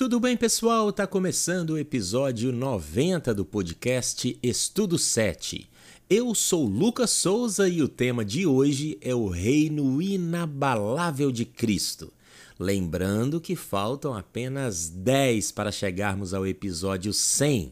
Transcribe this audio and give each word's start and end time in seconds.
Tudo 0.00 0.18
bem, 0.18 0.34
pessoal? 0.34 0.90
Tá 0.90 1.06
começando 1.06 1.72
o 1.72 1.78
episódio 1.78 2.50
90 2.52 3.34
do 3.34 3.44
podcast 3.44 4.34
Estudo 4.42 4.96
7. 4.96 5.68
Eu 6.08 6.34
sou 6.34 6.64
Lucas 6.64 7.10
Souza 7.10 7.68
e 7.68 7.82
o 7.82 7.86
tema 7.86 8.24
de 8.24 8.46
hoje 8.46 8.96
é 9.02 9.14
o 9.14 9.28
reino 9.28 10.00
inabalável 10.00 11.30
de 11.30 11.44
Cristo. 11.44 12.10
Lembrando 12.58 13.42
que 13.42 13.54
faltam 13.54 14.14
apenas 14.14 14.88
10 14.88 15.52
para 15.52 15.70
chegarmos 15.70 16.32
ao 16.32 16.46
episódio 16.46 17.12
100. 17.12 17.70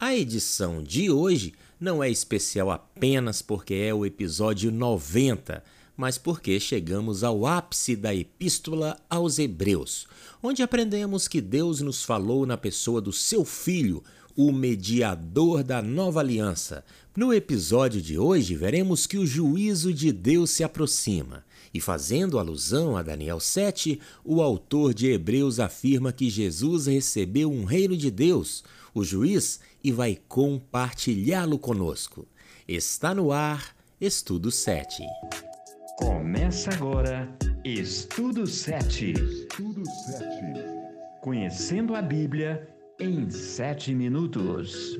A 0.00 0.16
edição 0.16 0.82
de 0.82 1.10
hoje 1.10 1.52
não 1.78 2.02
é 2.02 2.08
especial 2.08 2.70
apenas 2.70 3.42
porque 3.42 3.74
é 3.74 3.92
o 3.92 4.06
episódio 4.06 4.72
90 4.72 5.62
mas 6.00 6.16
porque 6.16 6.58
chegamos 6.58 7.22
ao 7.22 7.44
ápice 7.46 7.94
da 7.94 8.14
Epístola 8.14 8.98
aos 9.10 9.38
Hebreus, 9.38 10.06
onde 10.42 10.62
aprendemos 10.62 11.28
que 11.28 11.42
Deus 11.42 11.82
nos 11.82 12.02
falou 12.02 12.46
na 12.46 12.56
pessoa 12.56 13.02
do 13.02 13.12
seu 13.12 13.44
Filho, 13.44 14.02
o 14.34 14.50
mediador 14.50 15.62
da 15.62 15.82
nova 15.82 16.20
aliança. 16.20 16.82
No 17.14 17.34
episódio 17.34 18.00
de 18.00 18.18
hoje, 18.18 18.54
veremos 18.54 19.06
que 19.06 19.18
o 19.18 19.26
juízo 19.26 19.92
de 19.92 20.10
Deus 20.10 20.48
se 20.48 20.64
aproxima. 20.64 21.44
E 21.74 21.82
fazendo 21.82 22.38
alusão 22.38 22.96
a 22.96 23.02
Daniel 23.02 23.38
7, 23.38 24.00
o 24.24 24.40
autor 24.40 24.94
de 24.94 25.08
Hebreus 25.08 25.60
afirma 25.60 26.14
que 26.14 26.30
Jesus 26.30 26.86
recebeu 26.86 27.52
um 27.52 27.64
reino 27.64 27.94
de 27.94 28.10
Deus, 28.10 28.64
o 28.94 29.04
juiz, 29.04 29.60
e 29.84 29.92
vai 29.92 30.18
compartilhá-lo 30.26 31.58
conosco. 31.58 32.26
Está 32.66 33.14
no 33.14 33.30
ar, 33.32 33.76
Estudo 34.00 34.50
7. 34.50 35.02
Começa 36.00 36.70
agora 36.72 37.28
Estudo 37.62 38.46
7. 38.46 39.12
Estudo 39.12 39.84
7. 39.86 40.24
Conhecendo 41.20 41.94
a 41.94 42.00
Bíblia 42.00 42.66
em 42.98 43.28
7 43.28 43.94
minutos. 43.94 44.98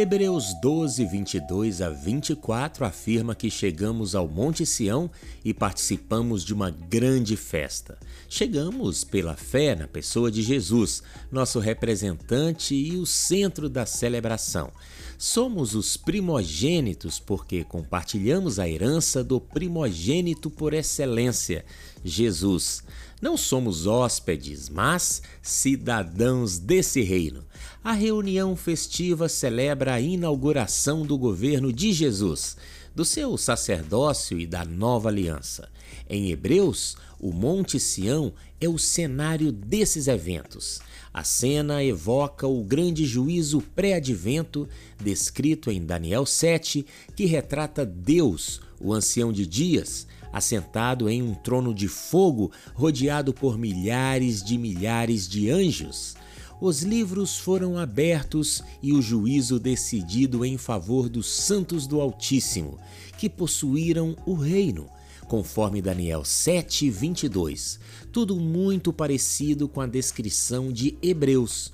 Hebreus 0.00 0.54
12, 0.54 1.04
22 1.06 1.82
a 1.82 1.90
24 1.90 2.84
afirma 2.84 3.34
que 3.34 3.50
chegamos 3.50 4.14
ao 4.14 4.28
Monte 4.28 4.64
Sião 4.64 5.10
e 5.44 5.52
participamos 5.52 6.44
de 6.44 6.54
uma 6.54 6.70
grande 6.70 7.36
festa. 7.36 7.98
Chegamos 8.28 9.02
pela 9.02 9.34
fé 9.34 9.74
na 9.74 9.88
pessoa 9.88 10.30
de 10.30 10.40
Jesus, 10.40 11.02
nosso 11.32 11.58
representante 11.58 12.76
e 12.76 12.96
o 12.96 13.04
centro 13.04 13.68
da 13.68 13.84
celebração. 13.84 14.70
Somos 15.18 15.74
os 15.74 15.96
primogênitos 15.96 17.18
porque 17.18 17.64
compartilhamos 17.64 18.60
a 18.60 18.68
herança 18.68 19.24
do 19.24 19.40
primogênito 19.40 20.48
por 20.48 20.74
excelência, 20.74 21.64
Jesus. 22.04 22.84
Não 23.20 23.36
somos 23.36 23.86
hóspedes, 23.86 24.68
mas 24.68 25.22
cidadãos 25.42 26.58
desse 26.58 27.02
reino. 27.02 27.44
A 27.82 27.92
reunião 27.92 28.54
festiva 28.54 29.28
celebra 29.28 29.94
a 29.94 30.00
inauguração 30.00 31.04
do 31.04 31.18
governo 31.18 31.72
de 31.72 31.92
Jesus, 31.92 32.56
do 32.94 33.04
seu 33.04 33.36
sacerdócio 33.36 34.38
e 34.38 34.46
da 34.46 34.64
nova 34.64 35.08
aliança. 35.08 35.68
Em 36.08 36.30
Hebreus, 36.30 36.96
o 37.18 37.32
Monte 37.32 37.80
Sião 37.80 38.32
é 38.60 38.68
o 38.68 38.78
cenário 38.78 39.50
desses 39.50 40.06
eventos. 40.06 40.80
A 41.12 41.24
cena 41.24 41.82
evoca 41.82 42.46
o 42.46 42.62
grande 42.62 43.04
juízo 43.04 43.60
pré-advento 43.74 44.68
descrito 45.02 45.70
em 45.70 45.84
Daniel 45.84 46.24
7, 46.24 46.86
que 47.16 47.24
retrata 47.24 47.84
Deus, 47.84 48.60
o 48.80 48.92
ancião 48.92 49.32
de 49.32 49.44
dias, 49.44 50.06
assentado 50.32 51.08
em 51.08 51.22
um 51.22 51.34
trono 51.34 51.74
de 51.74 51.88
fogo 51.88 52.50
rodeado 52.74 53.32
por 53.32 53.58
milhares 53.58 54.42
de 54.42 54.58
milhares 54.58 55.28
de 55.28 55.50
anjos. 55.50 56.16
Os 56.60 56.82
livros 56.82 57.38
foram 57.38 57.78
abertos 57.78 58.62
e 58.82 58.92
o 58.92 59.00
juízo 59.00 59.60
decidido 59.60 60.44
em 60.44 60.58
favor 60.58 61.08
dos 61.08 61.28
santos 61.28 61.86
do 61.86 62.00
Altíssimo, 62.00 62.78
que 63.16 63.30
possuíram 63.30 64.16
o 64.26 64.34
reino, 64.34 64.88
conforme 65.28 65.80
Daniel 65.80 66.24
7, 66.24 66.90
22. 66.90 67.78
Tudo 68.10 68.36
muito 68.36 68.92
parecido 68.92 69.68
com 69.68 69.80
a 69.80 69.86
descrição 69.86 70.72
de 70.72 70.98
Hebreus. 71.00 71.72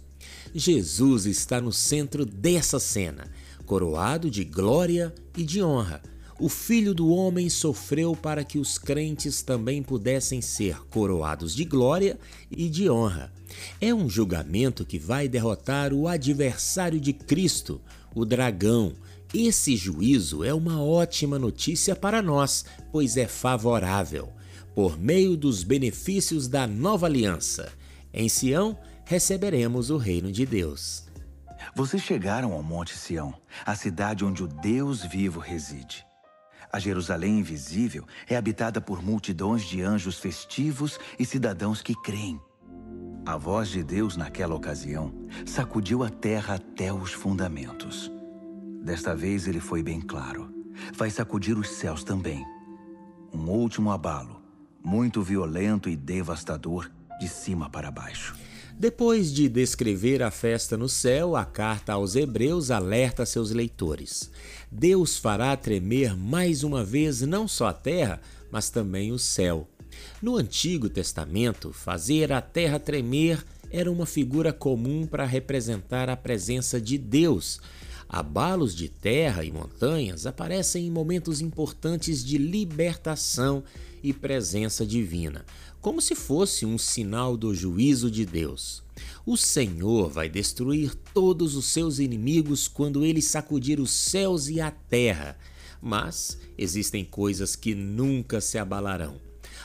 Jesus 0.54 1.24
está 1.24 1.62
no 1.62 1.72
centro 1.72 2.26
dessa 2.26 2.78
cena, 2.78 3.30
coroado 3.64 4.30
de 4.30 4.44
glória 4.44 5.14
e 5.34 5.42
de 5.42 5.62
honra 5.62 6.02
o 6.38 6.48
Filho 6.48 6.92
do 6.92 7.08
Homem 7.08 7.48
sofreu 7.48 8.16
para 8.16 8.44
que 8.44 8.58
os 8.58 8.76
crentes 8.76 9.42
também 9.42 9.82
pudessem 9.82 10.40
ser 10.42 10.78
coroados 10.88 11.54
de 11.54 11.64
glória 11.64 12.18
e 12.50 12.68
de 12.68 12.90
honra. 12.90 13.32
É 13.80 13.94
um 13.94 14.08
julgamento 14.08 14.84
que 14.84 14.98
vai 14.98 15.28
derrotar 15.28 15.92
o 15.92 16.08
adversário 16.08 16.98
de 17.00 17.12
Cristo, 17.12 17.80
o 18.14 18.24
dragão. 18.24 18.94
Esse 19.32 19.76
juízo 19.76 20.42
é 20.42 20.52
uma 20.52 20.82
ótima 20.82 21.38
notícia 21.38 21.94
para 21.94 22.20
nós, 22.20 22.64
pois 22.90 23.16
é 23.16 23.28
favorável, 23.28 24.32
por 24.74 24.98
meio 24.98 25.36
dos 25.36 25.62
benefícios 25.62 26.48
da 26.48 26.66
nova 26.66 27.06
aliança. 27.06 27.72
Em 28.12 28.28
Sião 28.28 28.76
receberemos 29.04 29.90
o 29.90 29.96
reino 29.96 30.32
de 30.32 30.44
Deus. 30.44 31.04
Vocês 31.76 32.02
chegaram 32.02 32.52
ao 32.52 32.62
Monte 32.62 32.96
Sião, 32.96 33.34
a 33.64 33.74
cidade 33.74 34.24
onde 34.24 34.42
o 34.42 34.48
Deus 34.48 35.02
vivo 35.04 35.40
reside. 35.40 36.04
A 36.74 36.78
Jerusalém 36.80 37.38
invisível 37.38 38.04
é 38.28 38.34
habitada 38.34 38.80
por 38.80 39.00
multidões 39.00 39.62
de 39.62 39.80
anjos 39.80 40.18
festivos 40.18 40.98
e 41.16 41.24
cidadãos 41.24 41.80
que 41.80 41.94
creem. 42.02 42.40
A 43.24 43.36
voz 43.36 43.68
de 43.68 43.84
Deus 43.84 44.16
naquela 44.16 44.56
ocasião 44.56 45.14
sacudiu 45.46 46.02
a 46.02 46.08
terra 46.10 46.56
até 46.56 46.92
os 46.92 47.12
fundamentos. 47.12 48.10
Desta 48.82 49.14
vez 49.14 49.46
ele 49.46 49.60
foi 49.60 49.84
bem 49.84 50.00
claro. 50.00 50.52
Vai 50.96 51.10
sacudir 51.10 51.56
os 51.56 51.68
céus 51.68 52.02
também. 52.02 52.44
Um 53.32 53.48
último 53.50 53.92
abalo, 53.92 54.42
muito 54.82 55.22
violento 55.22 55.88
e 55.88 55.94
devastador, 55.94 56.90
de 57.20 57.28
cima 57.28 57.70
para 57.70 57.88
baixo. 57.88 58.34
Depois 58.76 59.32
de 59.32 59.48
descrever 59.48 60.20
a 60.20 60.32
festa 60.32 60.76
no 60.76 60.88
céu, 60.88 61.36
a 61.36 61.44
carta 61.44 61.92
aos 61.92 62.16
Hebreus 62.16 62.72
alerta 62.72 63.24
seus 63.24 63.52
leitores. 63.52 64.30
Deus 64.70 65.16
fará 65.16 65.56
tremer 65.56 66.16
mais 66.16 66.64
uma 66.64 66.82
vez 66.82 67.20
não 67.20 67.46
só 67.46 67.68
a 67.68 67.72
terra, 67.72 68.20
mas 68.50 68.70
também 68.70 69.12
o 69.12 69.18
céu. 69.18 69.68
No 70.20 70.36
Antigo 70.36 70.88
Testamento, 70.88 71.72
fazer 71.72 72.32
a 72.32 72.40
terra 72.40 72.80
tremer 72.80 73.44
era 73.70 73.90
uma 73.90 74.06
figura 74.06 74.52
comum 74.52 75.06
para 75.06 75.24
representar 75.24 76.10
a 76.10 76.16
presença 76.16 76.80
de 76.80 76.98
Deus. 76.98 77.60
Abalos 78.16 78.76
de 78.76 78.88
terra 78.88 79.44
e 79.44 79.50
montanhas 79.50 80.24
aparecem 80.24 80.86
em 80.86 80.90
momentos 80.90 81.40
importantes 81.40 82.24
de 82.24 82.38
libertação 82.38 83.64
e 84.04 84.12
presença 84.12 84.86
divina, 84.86 85.44
como 85.80 86.00
se 86.00 86.14
fosse 86.14 86.64
um 86.64 86.78
sinal 86.78 87.36
do 87.36 87.52
juízo 87.52 88.08
de 88.08 88.24
Deus. 88.24 88.84
O 89.26 89.36
Senhor 89.36 90.08
vai 90.08 90.28
destruir 90.28 90.94
todos 91.12 91.56
os 91.56 91.66
seus 91.66 91.98
inimigos 91.98 92.68
quando 92.68 93.04
ele 93.04 93.20
sacudir 93.20 93.80
os 93.80 93.90
céus 93.90 94.46
e 94.48 94.60
a 94.60 94.70
terra, 94.70 95.36
mas 95.82 96.38
existem 96.56 97.04
coisas 97.04 97.56
que 97.56 97.74
nunca 97.74 98.40
se 98.40 98.58
abalarão. 98.58 99.16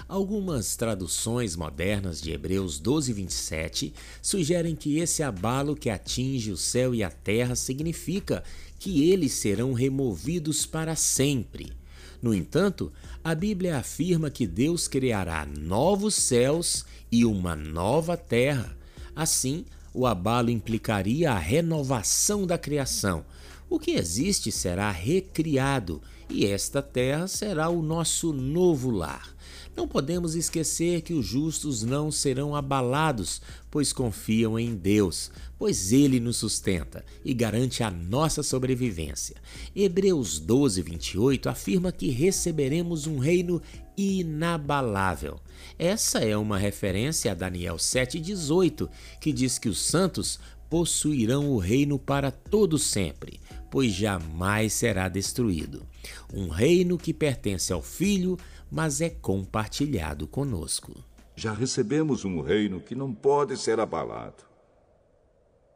Algumas 0.07 0.75
traduções 0.75 1.55
modernas 1.55 2.21
de 2.21 2.31
Hebreus 2.31 2.79
12, 2.79 3.13
27 3.13 3.93
sugerem 4.21 4.75
que 4.75 4.97
esse 4.99 5.21
abalo 5.21 5.75
que 5.75 5.89
atinge 5.89 6.51
o 6.51 6.57
céu 6.57 6.95
e 6.95 7.03
a 7.03 7.09
terra 7.09 7.55
significa 7.55 8.43
que 8.79 9.09
eles 9.09 9.33
serão 9.33 9.73
removidos 9.73 10.65
para 10.65 10.95
sempre. 10.95 11.73
No 12.21 12.33
entanto, 12.33 12.91
a 13.23 13.33
Bíblia 13.33 13.77
afirma 13.77 14.29
que 14.29 14.45
Deus 14.47 14.87
criará 14.87 15.45
novos 15.45 16.15
céus 16.15 16.85
e 17.11 17.25
uma 17.25 17.55
nova 17.55 18.17
terra. 18.17 18.75
Assim, 19.15 19.65
o 19.93 20.05
abalo 20.05 20.49
implicaria 20.49 21.31
a 21.31 21.37
renovação 21.37 22.45
da 22.45 22.57
criação. 22.57 23.25
O 23.69 23.77
que 23.77 23.91
existe 23.91 24.51
será 24.51 24.89
recriado 24.89 26.01
e 26.27 26.45
esta 26.45 26.81
terra 26.81 27.27
será 27.27 27.69
o 27.69 27.81
nosso 27.81 28.33
novo 28.33 28.89
lar. 28.89 29.35
Não 29.75 29.87
podemos 29.87 30.35
esquecer 30.35 31.01
que 31.01 31.13
os 31.13 31.25
justos 31.25 31.83
não 31.83 32.11
serão 32.11 32.55
abalados, 32.55 33.41
pois 33.69 33.93
confiam 33.93 34.59
em 34.59 34.75
Deus, 34.75 35.31
pois 35.57 35.91
Ele 35.91 36.19
nos 36.19 36.37
sustenta 36.37 37.05
e 37.23 37.33
garante 37.33 37.83
a 37.83 37.91
nossa 37.91 38.43
sobrevivência. 38.43 39.35
Hebreus 39.75 40.39
12, 40.39 40.81
28 40.81 41.47
afirma 41.47 41.91
que 41.91 42.09
receberemos 42.09 43.07
um 43.07 43.19
reino 43.19 43.61
inabalável. 43.95 45.39
Essa 45.77 46.19
é 46.19 46.35
uma 46.35 46.57
referência 46.57 47.31
a 47.31 47.35
Daniel 47.35 47.75
7,18, 47.75 48.89
que 49.21 49.31
diz 49.31 49.57
que 49.57 49.69
os 49.69 49.79
santos 49.79 50.39
possuirão 50.69 51.49
o 51.49 51.57
reino 51.57 51.97
para 51.97 52.31
todo 52.31 52.77
sempre, 52.77 53.39
pois 53.69 53.91
jamais 53.91 54.73
será 54.73 55.07
destruído. 55.07 55.85
Um 56.33 56.47
reino 56.47 56.97
que 56.97 57.13
pertence 57.13 57.71
ao 57.71 57.81
Filho, 57.81 58.37
mas 58.71 59.01
é 59.01 59.09
compartilhado 59.09 60.27
conosco. 60.27 61.03
Já 61.35 61.53
recebemos 61.53 62.25
um 62.25 62.41
reino 62.41 62.81
que 62.81 62.95
não 62.95 63.13
pode 63.13 63.55
ser 63.57 63.79
abalado. 63.79 64.43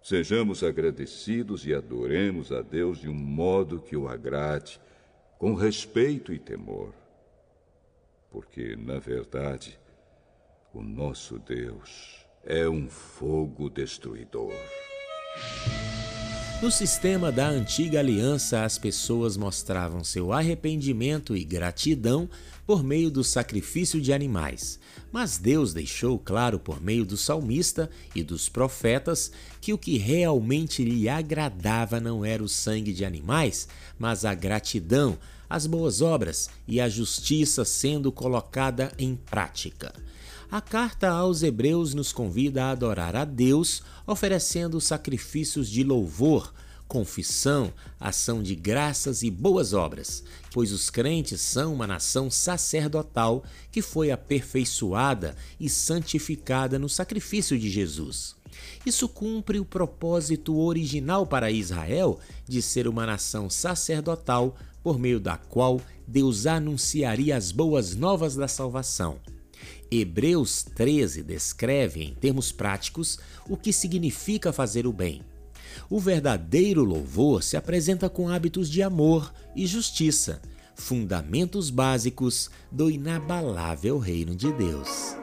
Sejamos 0.03 0.61
agradecidos 0.63 1.65
e 1.65 1.73
adoremos 1.73 2.51
a 2.51 2.61
Deus 2.61 2.99
de 2.99 3.07
um 3.07 3.13
modo 3.13 3.79
que 3.79 3.95
o 3.95 4.09
agrade, 4.09 4.81
com 5.39 5.53
respeito 5.53 6.33
e 6.33 6.39
temor. 6.39 6.93
Porque, 8.29 8.75
na 8.75 8.99
verdade, 8.99 9.79
o 10.73 10.81
nosso 10.81 11.39
Deus 11.39 12.25
é 12.43 12.67
um 12.67 12.89
fogo 12.89 13.69
destruidor. 13.69 14.51
No 16.63 16.71
sistema 16.71 17.29
da 17.29 17.49
antiga 17.49 17.99
aliança, 17.99 18.63
as 18.63 18.77
pessoas 18.77 19.35
mostravam 19.35 20.01
seu 20.01 20.31
arrependimento 20.31 21.35
e 21.35 21.43
gratidão 21.43 22.29
por 22.65 22.81
meio 22.81 23.11
do 23.11 23.21
sacrifício 23.21 23.99
de 23.99 24.13
animais. 24.13 24.79
Mas 25.11 25.37
Deus 25.37 25.73
deixou 25.73 26.17
claro 26.17 26.57
por 26.57 26.79
meio 26.79 27.03
do 27.03 27.17
salmista 27.17 27.89
e 28.15 28.23
dos 28.23 28.47
profetas 28.47 29.29
que 29.59 29.73
o 29.73 29.77
que 29.77 29.97
realmente 29.97 30.85
lhe 30.85 31.09
agradava 31.09 31.99
não 31.99 32.23
era 32.23 32.41
o 32.41 32.47
sangue 32.47 32.93
de 32.93 33.03
animais, 33.03 33.67
mas 33.99 34.23
a 34.23 34.33
gratidão, 34.33 35.17
as 35.49 35.67
boas 35.67 36.01
obras 36.01 36.49
e 36.65 36.79
a 36.79 36.87
justiça 36.87 37.65
sendo 37.65 38.09
colocada 38.09 38.89
em 38.97 39.17
prática. 39.17 39.93
A 40.53 40.61
carta 40.61 41.09
aos 41.09 41.41
Hebreus 41.41 41.95
nos 41.95 42.13
convida 42.13 42.65
a 42.65 42.69
adorar 42.69 43.15
a 43.15 43.25
Deus, 43.25 43.81
oferecendo 44.05 44.79
sacrifícios 44.79 45.67
de 45.67 45.83
louvor, 45.83 46.53
confissão, 46.87 47.73
ação 47.99 48.43
de 48.43 48.53
graças 48.53 49.23
e 49.23 49.31
boas 49.31 49.73
obras, 49.73 50.23
pois 50.51 50.71
os 50.71 50.91
crentes 50.91 51.41
são 51.41 51.73
uma 51.73 51.87
nação 51.87 52.29
sacerdotal 52.29 53.43
que 53.71 53.81
foi 53.81 54.11
aperfeiçoada 54.11 55.35
e 55.59 55.67
santificada 55.67 56.77
no 56.77 56.87
sacrifício 56.87 57.57
de 57.57 57.67
Jesus. 57.67 58.35
Isso 58.85 59.09
cumpre 59.09 59.59
o 59.59 59.65
propósito 59.65 60.55
original 60.55 61.25
para 61.25 61.49
Israel 61.49 62.19
de 62.47 62.61
ser 62.61 62.87
uma 62.87 63.07
nação 63.07 63.49
sacerdotal 63.49 64.55
por 64.83 64.99
meio 64.99 65.19
da 65.19 65.35
qual 65.35 65.81
Deus 66.07 66.45
anunciaria 66.45 67.35
as 67.35 67.51
boas 67.51 67.95
novas 67.95 68.35
da 68.35 68.47
salvação. 68.47 69.19
Hebreus 69.99 70.63
13 70.63 71.21
descreve, 71.21 72.03
em 72.03 72.13
termos 72.13 72.51
práticos, 72.51 73.19
o 73.47 73.55
que 73.55 73.71
significa 73.71 74.51
fazer 74.51 74.87
o 74.87 74.93
bem. 74.93 75.21
O 75.89 75.99
verdadeiro 75.99 76.83
louvor 76.83 77.43
se 77.43 77.55
apresenta 77.55 78.09
com 78.09 78.29
hábitos 78.29 78.69
de 78.69 78.81
amor 78.81 79.33
e 79.55 79.65
justiça, 79.67 80.41
fundamentos 80.75 81.69
básicos 81.69 82.49
do 82.71 82.89
inabalável 82.89 83.99
reino 83.99 84.35
de 84.35 84.51
Deus. 84.53 85.15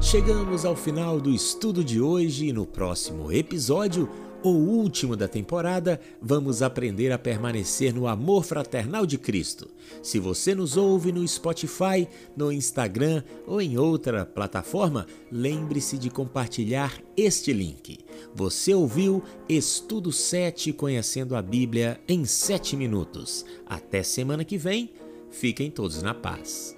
Chegamos 0.00 0.64
ao 0.64 0.74
final 0.74 1.20
do 1.20 1.30
estudo 1.30 1.84
de 1.84 2.00
hoje 2.00 2.46
e 2.46 2.52
no 2.52 2.66
próximo 2.66 3.30
episódio 3.30 4.08
o 4.42 4.50
último 4.50 5.16
da 5.16 5.26
temporada, 5.26 6.00
vamos 6.20 6.62
aprender 6.62 7.12
a 7.12 7.18
permanecer 7.18 7.92
no 7.92 8.06
amor 8.06 8.44
fraternal 8.44 9.04
de 9.04 9.18
Cristo. 9.18 9.68
Se 10.02 10.18
você 10.18 10.54
nos 10.54 10.76
ouve 10.76 11.12
no 11.12 11.26
Spotify, 11.26 12.08
no 12.36 12.52
Instagram 12.52 13.22
ou 13.46 13.60
em 13.60 13.78
outra 13.78 14.24
plataforma, 14.24 15.06
lembre-se 15.30 15.98
de 15.98 16.10
compartilhar 16.10 16.92
este 17.16 17.52
link. 17.52 17.98
Você 18.34 18.74
ouviu 18.74 19.22
Estudo 19.48 20.12
7 20.12 20.72
Conhecendo 20.72 21.34
a 21.34 21.42
Bíblia 21.42 22.00
em 22.06 22.24
7 22.24 22.76
minutos. 22.76 23.44
Até 23.66 24.02
semana 24.02 24.44
que 24.44 24.56
vem, 24.56 24.90
fiquem 25.30 25.70
todos 25.70 26.02
na 26.02 26.14
paz. 26.14 26.74